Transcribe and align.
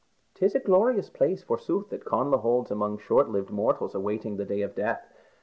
"'Tis 0.33 0.55
a 0.55 0.59
glorious 0.59 1.11
place, 1.11 1.43
forsooth, 1.43 1.89
that 1.89 2.03
Connla 2.05 2.39
holds 2.39 2.71
among 2.71 2.97
short 2.97 3.29
lived 3.29 3.51
mortals 3.51 3.93
awaiting 3.93 4.35
the 4.37 4.45
day 4.45 4.63
of 4.63 4.73
death. 4.73 5.05